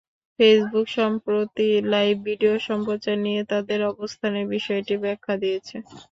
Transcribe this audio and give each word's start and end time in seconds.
Facebook 0.39 0.87
সম্প্রতি 0.91 1.69
live 1.93 2.15
video 2.27 2.53
সম্প্রচার 2.67 3.15
নিয়ে 3.25 3.41
তাদের 3.51 3.79
অবস্থানের 3.91 4.45
বিষয়টি 4.55 4.93
ব্যাখ্যা 5.03 5.33
দিয়েছে। 5.43 5.75